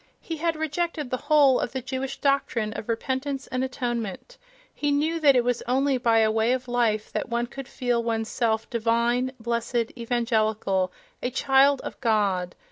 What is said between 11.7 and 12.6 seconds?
of God."